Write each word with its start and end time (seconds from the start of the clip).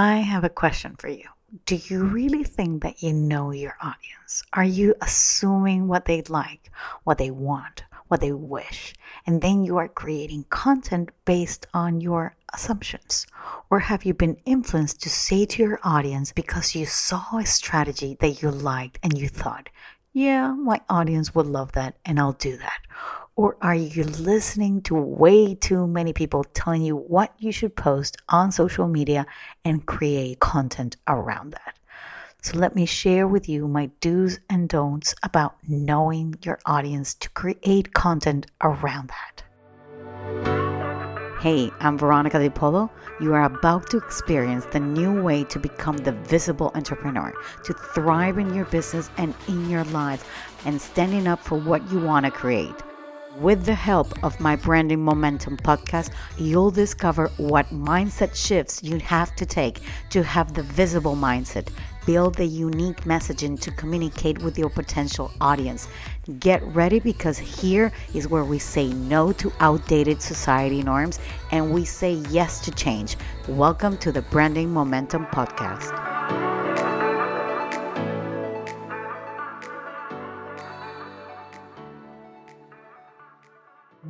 I 0.00 0.18
have 0.18 0.44
a 0.44 0.48
question 0.48 0.94
for 0.94 1.08
you. 1.08 1.24
Do 1.66 1.74
you 1.74 1.98
mm-hmm. 1.98 2.12
really 2.12 2.44
think 2.44 2.84
that 2.84 3.02
you 3.02 3.12
know 3.12 3.50
your 3.50 3.76
audience? 3.82 4.44
Are 4.52 4.62
you 4.62 4.94
assuming 5.02 5.88
what 5.88 6.04
they'd 6.04 6.30
like, 6.30 6.70
what 7.02 7.18
they 7.18 7.32
want, 7.32 7.82
what 8.06 8.20
they 8.20 8.30
wish, 8.30 8.94
and 9.26 9.42
then 9.42 9.64
you 9.64 9.76
are 9.76 9.88
creating 9.88 10.44
content 10.50 11.10
based 11.24 11.66
on 11.74 12.00
your 12.00 12.36
assumptions? 12.54 13.26
Or 13.70 13.80
have 13.80 14.04
you 14.04 14.14
been 14.14 14.36
influenced 14.44 15.02
to 15.02 15.10
say 15.10 15.46
to 15.46 15.64
your 15.64 15.80
audience 15.82 16.30
because 16.30 16.76
you 16.76 16.86
saw 16.86 17.36
a 17.36 17.44
strategy 17.44 18.16
that 18.20 18.40
you 18.40 18.52
liked 18.52 19.00
and 19.02 19.18
you 19.18 19.26
thought, 19.28 19.68
yeah, 20.12 20.52
my 20.52 20.80
audience 20.88 21.34
would 21.34 21.46
love 21.46 21.72
that 21.72 21.96
and 22.04 22.20
I'll 22.20 22.34
do 22.34 22.56
that? 22.58 22.82
Or 23.38 23.56
are 23.62 23.76
you 23.76 24.02
listening 24.02 24.82
to 24.82 24.96
way 24.96 25.54
too 25.54 25.86
many 25.86 26.12
people 26.12 26.42
telling 26.42 26.82
you 26.82 26.96
what 26.96 27.32
you 27.38 27.52
should 27.52 27.76
post 27.76 28.16
on 28.28 28.50
social 28.50 28.88
media 28.88 29.26
and 29.64 29.86
create 29.86 30.40
content 30.40 30.96
around 31.06 31.52
that? 31.52 31.78
So, 32.42 32.58
let 32.58 32.74
me 32.74 32.84
share 32.84 33.28
with 33.28 33.48
you 33.48 33.68
my 33.68 33.90
do's 34.00 34.40
and 34.50 34.68
don'ts 34.68 35.14
about 35.22 35.54
knowing 35.68 36.34
your 36.42 36.58
audience 36.66 37.14
to 37.14 37.30
create 37.30 37.94
content 37.94 38.46
around 38.60 39.08
that. 39.10 39.44
Hey, 41.40 41.70
I'm 41.78 41.96
Veronica 41.96 42.40
Di 42.40 42.48
Polo. 42.48 42.90
You 43.20 43.34
are 43.34 43.44
about 43.44 43.88
to 43.90 43.98
experience 43.98 44.66
the 44.66 44.80
new 44.80 45.22
way 45.22 45.44
to 45.44 45.60
become 45.60 45.98
the 45.98 46.10
visible 46.10 46.72
entrepreneur, 46.74 47.32
to 47.62 47.72
thrive 47.72 48.38
in 48.38 48.52
your 48.52 48.64
business 48.64 49.10
and 49.16 49.32
in 49.46 49.70
your 49.70 49.84
life, 49.84 50.28
and 50.64 50.82
standing 50.82 51.28
up 51.28 51.38
for 51.38 51.56
what 51.56 51.88
you 51.92 52.00
want 52.00 52.26
to 52.26 52.32
create. 52.32 52.74
With 53.36 53.66
the 53.66 53.74
help 53.74 54.24
of 54.24 54.40
my 54.40 54.56
Branding 54.56 55.04
Momentum 55.04 55.58
podcast, 55.58 56.10
you'll 56.38 56.72
discover 56.72 57.28
what 57.36 57.66
mindset 57.66 58.34
shifts 58.34 58.82
you 58.82 58.98
have 59.00 59.36
to 59.36 59.46
take 59.46 59.80
to 60.10 60.24
have 60.24 60.54
the 60.54 60.62
visible 60.62 61.14
mindset. 61.14 61.68
Build 62.04 62.34
the 62.34 62.46
unique 62.46 63.02
messaging 63.02 63.60
to 63.60 63.70
communicate 63.70 64.38
with 64.42 64.58
your 64.58 64.70
potential 64.70 65.30
audience. 65.40 65.88
Get 66.40 66.62
ready 66.74 66.98
because 66.98 67.38
here 67.38 67.92
is 68.14 68.26
where 68.26 68.44
we 68.44 68.58
say 68.58 68.88
no 68.88 69.30
to 69.32 69.52
outdated 69.60 70.20
society 70.20 70.82
norms 70.82 71.20
and 71.52 71.70
we 71.70 71.84
say 71.84 72.14
yes 72.30 72.60
to 72.62 72.72
change. 72.72 73.16
Welcome 73.46 73.98
to 73.98 74.10
the 74.10 74.22
Branding 74.22 74.72
Momentum 74.72 75.26
podcast. 75.26 76.07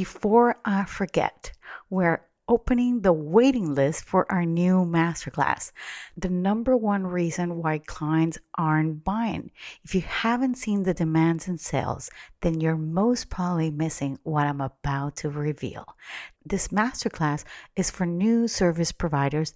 Before 0.00 0.56
I 0.64 0.84
forget, 0.86 1.52
we're 1.90 2.22
opening 2.48 3.02
the 3.02 3.12
waiting 3.12 3.74
list 3.74 4.02
for 4.02 4.24
our 4.32 4.46
new 4.46 4.76
masterclass. 4.82 5.72
The 6.16 6.30
number 6.30 6.74
one 6.74 7.06
reason 7.06 7.58
why 7.60 7.80
clients 7.80 8.38
aren't 8.56 9.04
buying. 9.04 9.50
If 9.84 9.94
you 9.94 10.00
haven't 10.00 10.56
seen 10.56 10.84
the 10.84 10.94
demands 10.94 11.48
and 11.48 11.60
sales, 11.60 12.08
then 12.40 12.62
you're 12.62 12.78
most 12.78 13.28
probably 13.28 13.70
missing 13.70 14.18
what 14.22 14.46
I'm 14.46 14.62
about 14.62 15.16
to 15.16 15.28
reveal. 15.28 15.84
This 16.46 16.68
masterclass 16.68 17.44
is 17.76 17.90
for 17.90 18.06
new 18.06 18.48
service 18.48 18.92
providers, 18.92 19.52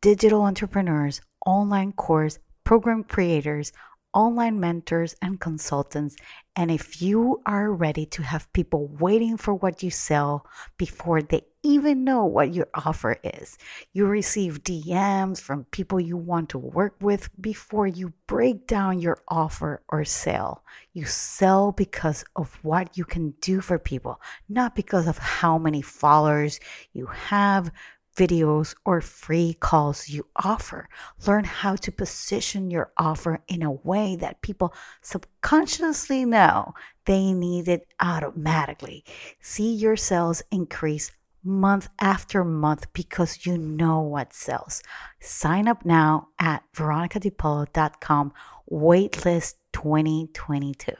digital 0.00 0.42
entrepreneurs, 0.42 1.20
online 1.44 1.90
course, 1.90 2.38
program 2.62 3.02
creators, 3.02 3.72
online 4.12 4.60
mentors 4.60 5.14
and 5.22 5.40
consultants. 5.40 6.16
And 6.56 6.70
if 6.70 7.00
you 7.00 7.40
are 7.46 7.72
ready 7.72 8.06
to 8.06 8.22
have 8.22 8.52
people 8.52 8.88
waiting 8.98 9.36
for 9.36 9.54
what 9.54 9.82
you 9.82 9.90
sell 9.90 10.46
before 10.76 11.22
they 11.22 11.42
even 11.62 12.04
know 12.04 12.24
what 12.24 12.54
your 12.54 12.68
offer 12.74 13.18
is, 13.22 13.58
you 13.92 14.06
receive 14.06 14.62
DMs 14.62 15.40
from 15.40 15.64
people 15.70 16.00
you 16.00 16.16
want 16.16 16.48
to 16.50 16.58
work 16.58 16.94
with 17.00 17.28
before 17.40 17.86
you 17.86 18.12
break 18.26 18.66
down 18.66 19.00
your 19.00 19.18
offer 19.28 19.82
or 19.88 20.04
sell. 20.04 20.64
You 20.92 21.04
sell 21.04 21.72
because 21.72 22.24
of 22.34 22.58
what 22.62 22.96
you 22.96 23.04
can 23.04 23.34
do 23.40 23.60
for 23.60 23.78
people, 23.78 24.20
not 24.48 24.74
because 24.74 25.06
of 25.06 25.18
how 25.18 25.58
many 25.58 25.82
followers 25.82 26.58
you 26.92 27.06
have, 27.06 27.70
videos, 28.18 28.74
or 28.84 29.00
free 29.00 29.56
calls 29.60 30.08
you 30.08 30.26
offer. 30.36 30.88
Learn 31.26 31.44
how 31.44 31.76
to 31.76 31.92
position 31.92 32.70
your 32.70 32.90
offer 32.98 33.40
in 33.46 33.62
a 33.62 33.70
way 33.72 34.16
that 34.16 34.42
people 34.42 34.74
subconsciously 35.00 36.24
know 36.24 36.74
they 37.04 37.32
need 37.32 37.68
it 37.68 37.86
automatically. 38.00 39.04
See 39.40 39.72
your 39.72 39.96
sales 39.96 40.42
increase 40.50 41.12
month 41.44 41.88
after 42.00 42.44
month 42.44 42.92
because 42.92 43.46
you 43.46 43.56
know 43.56 44.00
what 44.00 44.34
sells. 44.34 44.82
Sign 45.20 45.68
up 45.68 45.84
now 45.84 46.28
at 46.38 46.64
veronicadipolo.com 46.74 48.32
waitlist 48.70 49.54
2022. 49.72 50.92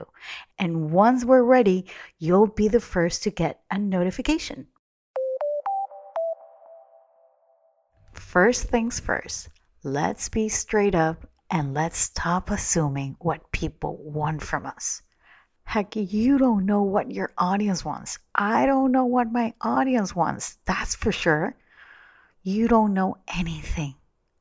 And 0.57 0.91
once 0.91 1.25
we're 1.25 1.43
ready, 1.43 1.85
you'll 2.17 2.47
be 2.47 2.67
the 2.67 2.79
first 2.79 3.23
to 3.23 3.29
get 3.29 3.61
a 3.69 3.77
notification. 3.77 4.67
First 8.29 8.65
things 8.65 8.99
first, 8.99 9.49
let's 9.81 10.29
be 10.29 10.49
straight 10.49 10.93
up 10.93 11.27
and 11.49 11.73
let's 11.73 11.97
stop 11.97 12.51
assuming 12.51 13.15
what 13.17 13.51
people 13.51 13.97
want 14.03 14.43
from 14.43 14.67
us. 14.67 15.01
Heck, 15.63 15.95
you 15.95 16.37
don't 16.37 16.67
know 16.67 16.83
what 16.83 17.09
your 17.09 17.31
audience 17.39 17.83
wants. 17.83 18.19
I 18.35 18.67
don't 18.67 18.91
know 18.91 19.05
what 19.05 19.31
my 19.31 19.55
audience 19.61 20.15
wants. 20.15 20.59
That's 20.65 20.93
for 20.93 21.11
sure. 21.11 21.55
You 22.43 22.67
don't 22.67 22.93
know 22.93 23.17
anything. 23.35 23.95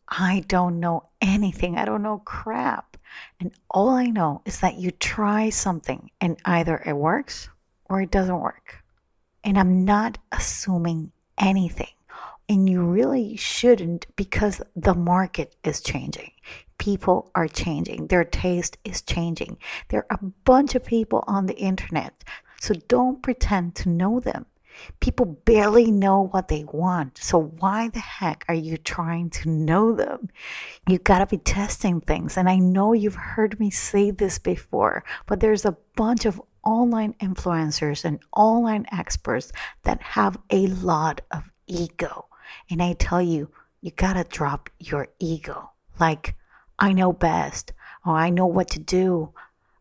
I 0.07 0.45
don't 0.47 0.81
know 0.81 1.05
anything. 1.23 1.79
I 1.79 1.87
don't 1.87 2.03
know 2.03 2.19
crap. 2.19 2.99
And 3.41 3.53
all 3.71 3.89
I 3.89 4.09
know 4.09 4.43
is 4.45 4.61
that 4.61 4.77
you 4.77 4.91
try 4.91 5.49
something 5.49 6.11
and 6.21 6.39
either 6.45 6.83
it 6.85 6.93
works 6.93 7.49
or 7.87 8.03
it 8.03 8.11
doesn't 8.11 8.39
work. 8.39 8.85
And 9.43 9.59
I'm 9.59 9.87
not 9.87 10.19
assuming 10.31 11.13
anything. 11.39 11.89
And 12.49 12.69
you 12.69 12.83
really 12.83 13.37
shouldn't 13.37 14.07
because 14.17 14.63
the 14.75 14.95
market 14.95 15.55
is 15.63 15.81
changing. 15.81 16.33
People 16.79 17.31
are 17.35 17.49
changing. 17.49 18.07
Their 18.07 18.25
taste 18.25 18.79
is 18.85 19.03
changing. 19.03 19.59
There 19.89 20.07
are 20.11 20.19
a 20.23 20.25
bunch 20.45 20.75
of 20.75 20.85
people 20.85 21.25
on 21.27 21.47
the 21.47 21.57
internet. 21.57 22.25
So 22.61 22.75
don't 22.89 23.23
pretend 23.23 23.75
to 23.77 23.89
know 23.89 24.21
them. 24.21 24.47
People 25.01 25.27
barely 25.27 25.91
know 25.91 26.29
what 26.29 26.49
they 26.49 26.65
want. 26.65 27.19
So 27.19 27.39
why 27.59 27.89
the 27.89 27.99
heck 27.99 28.45
are 28.49 28.55
you 28.55 28.77
trying 28.77 29.31
to 29.31 29.49
know 29.49 29.93
them? 29.93 30.29
You 30.89 30.99
gotta 30.99 31.27
be 31.27 31.39
testing 31.39 32.01
things. 32.01 32.37
And 32.37 32.49
I 32.49 32.59
know 32.59 32.93
you've 32.93 33.17
heard 33.17 33.59
me 33.59 33.71
say 33.71 34.11
this 34.11 34.39
before, 34.39 35.05
but 35.27 35.41
there's 35.41 35.65
a 35.65 35.77
bunch 35.97 36.25
of 36.25 36.41
online 36.65 37.15
influencers 37.15 38.05
and 38.05 38.21
online 38.37 38.87
experts 38.93 39.53
that 39.83 40.01
have 40.01 40.39
a 40.51 40.69
lot 40.69 41.23
of 41.31 41.51
ego. 41.67 42.28
And 42.71 42.83
I 42.83 42.95
tell 42.95 43.23
you, 43.23 43.51
you 43.81 43.91
gotta 43.91 44.25
drop 44.25 44.71
your 44.79 45.09
ego. 45.19 45.71
Like, 45.99 46.35
I 46.79 46.93
know 46.93 47.13
best, 47.13 47.73
or 48.05 48.15
I 48.17 48.31
know 48.31 48.47
what 48.47 48.69
to 48.71 48.79
do, 48.79 49.33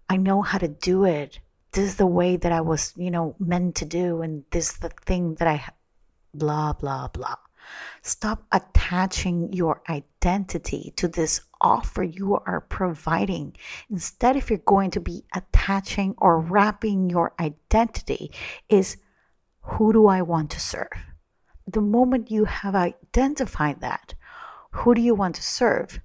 I 0.10 0.18
know 0.18 0.42
how 0.42 0.58
to 0.58 0.68
do 0.68 1.04
it. 1.04 1.40
This 1.72 1.90
is 1.90 1.96
the 1.96 2.08
way 2.08 2.38
that 2.38 2.52
I 2.52 2.62
was, 2.62 2.94
you 2.96 3.12
know, 3.12 3.36
meant 3.40 3.76
to 3.76 3.86
do, 3.86 4.22
and 4.22 4.44
this 4.52 4.72
is 4.72 4.78
the 4.78 4.90
thing 5.06 5.36
that 5.36 5.48
I, 5.48 5.64
blah, 6.34 6.74
blah, 6.74 7.10
blah. 7.10 7.36
Stop 8.02 8.46
attaching 8.52 9.52
your 9.52 9.82
identity 9.90 10.94
to 10.96 11.08
this 11.08 11.42
offer 11.60 12.04
you 12.04 12.36
are 12.36 12.62
providing. 12.62 13.56
Instead, 13.90 14.36
if 14.38 14.50
you're 14.50 14.60
going 14.60 14.92
to 14.92 15.02
be 15.02 15.26
attaching 15.34 16.16
or 16.18 16.40
wrapping 16.40 17.10
your 17.10 17.34
identity, 17.40 18.32
is 18.70 18.98
who 19.62 19.92
do 19.92 20.08
I 20.08 20.22
want 20.22 20.50
to 20.52 20.60
serve? 20.60 20.88
The 21.68 21.82
moment 21.82 22.32
you 22.32 22.46
have 22.46 22.76
identified 22.76 23.82
that, 23.82 24.14
who 24.72 24.96
do 24.96 25.02
you 25.02 25.14
want 25.14 25.36
to 25.36 25.44
serve? 25.44 26.00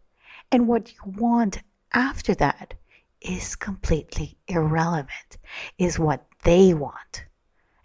And 0.51 0.67
what 0.67 0.93
you 0.93 0.99
want 1.07 1.63
after 1.93 2.35
that 2.35 2.75
is 3.21 3.55
completely 3.55 4.37
irrelevant, 4.49 5.39
is 5.79 5.99
what 5.99 6.27
they 6.43 6.75
want. 6.75 7.25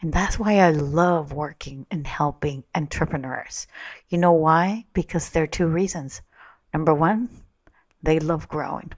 And 0.01 0.12
that's 0.12 0.39
why 0.39 0.59
I 0.59 0.71
love 0.71 1.33
working 1.33 1.85
and 1.91 2.06
helping 2.06 2.63
entrepreneurs. 2.75 3.68
You 4.09 4.18
know 4.18 4.31
why? 4.31 4.85
Because 4.94 5.30
there 5.30 5.44
are 5.44 5.47
two 5.47 5.68
reasons. 5.68 6.21
Number 6.73 6.94
one, 6.94 7.30
they 8.01 8.19
love 8.19 8.47
growing. 8.47 8.94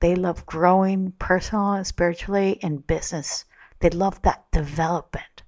They 0.00 0.14
love 0.14 0.46
growing 0.46 1.12
personally, 1.18 1.84
spiritually, 1.84 2.58
and 2.62 2.86
business. 2.86 3.44
They 3.80 3.90
love 3.90 4.20
that 4.22 4.50
development. 4.50 5.42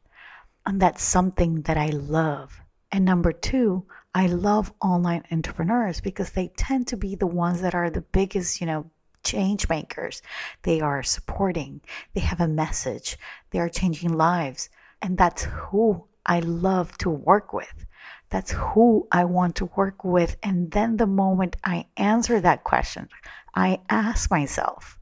And 0.65 0.81
that's 0.81 1.03
something 1.03 1.63
that 1.63 1.77
I 1.77 1.89
love. 1.89 2.62
And 2.93 3.06
number 3.06 3.33
two, 3.33 3.87
I 4.15 4.27
love 4.27 4.73
online 4.83 5.25
entrepreneurs 5.33 6.03
because 6.03 6.31
they 6.31 6.49
tend 6.49 6.87
to 6.89 6.97
be 6.99 7.15
the 7.15 7.27
ones 7.27 7.62
that 7.62 7.75
are 7.75 7.89
the 7.89 8.03
biggest, 8.03 8.61
you 8.61 8.67
know, 8.67 8.91
change 9.25 9.69
makers. 9.71 10.21
They 10.62 10.83
are 10.83 11.03
supporting, 11.03 11.81
they 12.12 12.21
have 12.21 12.41
a 12.41 12.49
message, 12.49 13.17
they 13.50 13.59
are 13.61 13.71
changing 13.71 14.12
lives. 14.12 14.69
And 15.00 15.17
that's 15.17 15.44
who 15.44 16.05
I 16.27 16.41
love 16.41 16.99
to 16.99 17.09
work 17.11 17.55
with. 17.55 17.87
That's 18.29 18.53
who 18.53 19.09
I 19.11 19.25
want 19.25 19.56
to 19.56 19.71
work 19.77 20.05
with. 20.05 20.37
And 20.43 20.71
then 20.71 20.97
the 20.97 21.06
moment 21.06 21.56
I 21.65 21.87
answer 21.97 22.41
that 22.41 22.65
question, 22.65 23.09
I 23.55 23.81
ask 23.89 24.31
myself, 24.31 24.99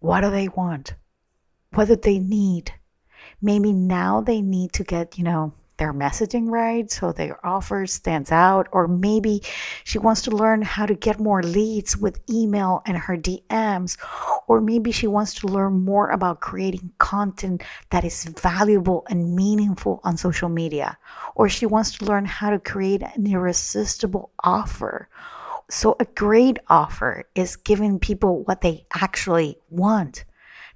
what 0.00 0.22
do 0.22 0.30
they 0.30 0.48
want? 0.48 0.94
What 1.72 1.88
do 1.88 1.96
they 1.96 2.18
need? 2.18 2.72
Maybe 3.40 3.72
now 3.72 4.20
they 4.20 4.42
need 4.42 4.72
to 4.74 4.84
get, 4.84 5.18
you 5.18 5.24
know, 5.24 5.52
their 5.80 5.94
messaging 5.94 6.50
right 6.50 6.90
so 6.90 7.10
their 7.10 7.44
offer 7.44 7.86
stands 7.86 8.30
out 8.30 8.68
or 8.70 8.86
maybe 8.86 9.42
she 9.82 9.98
wants 9.98 10.20
to 10.20 10.30
learn 10.30 10.60
how 10.60 10.84
to 10.84 10.94
get 10.94 11.18
more 11.18 11.42
leads 11.42 11.96
with 11.96 12.20
email 12.28 12.82
and 12.84 12.98
her 12.98 13.16
DMs 13.16 13.96
or 14.46 14.60
maybe 14.60 14.92
she 14.92 15.06
wants 15.06 15.32
to 15.32 15.46
learn 15.46 15.82
more 15.82 16.10
about 16.10 16.40
creating 16.40 16.92
content 16.98 17.62
that 17.88 18.04
is 18.04 18.24
valuable 18.24 19.06
and 19.08 19.34
meaningful 19.34 20.00
on 20.04 20.18
social 20.18 20.50
media 20.50 20.98
or 21.34 21.48
she 21.48 21.64
wants 21.64 21.96
to 21.96 22.04
learn 22.04 22.26
how 22.26 22.50
to 22.50 22.58
create 22.58 23.02
an 23.02 23.26
irresistible 23.26 24.30
offer. 24.44 25.08
So 25.70 25.96
a 25.98 26.04
great 26.04 26.58
offer 26.68 27.24
is 27.34 27.56
giving 27.56 27.98
people 27.98 28.42
what 28.44 28.60
they 28.60 28.84
actually 28.92 29.56
want. 29.70 30.24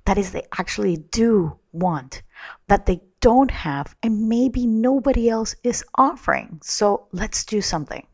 That 0.06 0.16
is 0.16 0.32
they 0.32 0.46
actually 0.56 0.96
do 0.96 1.58
want 1.72 2.22
that 2.68 2.86
they 2.86 3.00
don't 3.20 3.50
have 3.50 3.96
and 4.02 4.28
maybe 4.28 4.66
nobody 4.66 5.28
else 5.28 5.56
is 5.62 5.84
offering. 5.94 6.60
So 6.62 7.08
let's 7.12 7.44
do 7.44 7.60
something. 7.60 8.06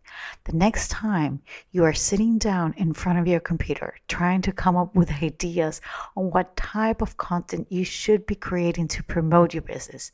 The 0.44 0.52
next 0.52 0.88
time 0.88 1.40
you 1.72 1.84
are 1.84 1.92
sitting 1.92 2.38
down 2.38 2.74
in 2.76 2.94
front 2.94 3.18
of 3.18 3.26
your 3.26 3.40
computer 3.40 3.96
trying 4.08 4.42
to 4.42 4.52
come 4.52 4.76
up 4.76 4.94
with 4.94 5.10
ideas 5.22 5.80
on 6.16 6.30
what 6.30 6.56
type 6.56 7.02
of 7.02 7.16
content 7.16 7.66
you 7.70 7.84
should 7.84 8.26
be 8.26 8.34
creating 8.34 8.88
to 8.88 9.02
promote 9.02 9.54
your 9.54 9.62
business, 9.62 10.12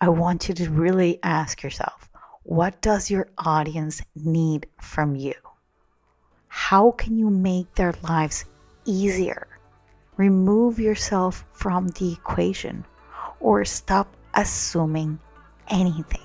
I 0.00 0.08
want 0.08 0.48
you 0.48 0.54
to 0.54 0.70
really 0.70 1.20
ask 1.22 1.62
yourself 1.62 2.08
what 2.42 2.82
does 2.82 3.10
your 3.10 3.28
audience 3.38 4.02
need 4.14 4.66
from 4.80 5.16
you? 5.16 5.34
How 6.48 6.90
can 6.90 7.16
you 7.16 7.30
make 7.30 7.74
their 7.74 7.94
lives 8.02 8.44
easier? 8.84 9.48
Remove 10.16 10.78
yourself 10.78 11.44
from 11.52 11.88
the 11.88 12.12
equation 12.12 12.84
or 13.40 13.64
stop 13.64 14.08
assuming 14.34 15.18
anything. 15.68 16.20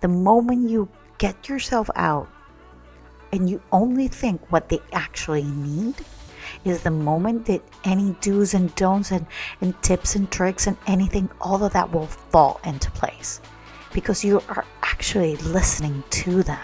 The 0.00 0.08
moment 0.08 0.68
you 0.70 0.88
get 1.18 1.48
yourself 1.48 1.88
out 1.96 2.28
and 3.32 3.48
you 3.48 3.60
only 3.72 4.08
think 4.08 4.52
what 4.52 4.68
they 4.68 4.80
actually 4.92 5.44
need 5.44 5.94
is 6.64 6.82
the 6.82 6.90
moment 6.90 7.46
that 7.46 7.62
any 7.84 8.16
do's 8.20 8.54
and 8.54 8.74
don'ts 8.74 9.10
and, 9.10 9.26
and 9.60 9.80
tips 9.82 10.14
and 10.14 10.30
tricks 10.30 10.66
and 10.66 10.76
anything, 10.86 11.28
all 11.40 11.64
of 11.64 11.72
that 11.72 11.90
will 11.92 12.06
fall 12.06 12.60
into 12.64 12.90
place 12.92 13.40
because 13.92 14.24
you 14.24 14.42
are 14.48 14.64
actually 14.82 15.36
listening 15.36 16.02
to 16.10 16.42
them. 16.42 16.58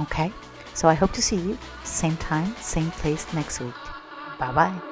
Okay? 0.00 0.32
So 0.74 0.88
I 0.88 0.94
hope 0.94 1.12
to 1.12 1.22
see 1.22 1.36
you 1.36 1.58
same 1.84 2.16
time, 2.16 2.54
same 2.56 2.90
place 2.92 3.32
next 3.32 3.60
week. 3.60 3.74
Bye 4.38 4.52
bye. 4.52 4.89